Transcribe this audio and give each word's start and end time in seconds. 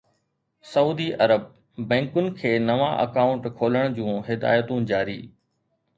سعودي 0.69 1.07
عرب: 1.25 1.43
بئنڪن 1.91 2.29
کي 2.39 2.55
نوان 2.71 2.97
اڪائونٽ 3.05 3.47
کولڻ 3.61 3.97
جون 4.01 4.21
هدايتون 4.31 4.93
جاري 4.95 5.19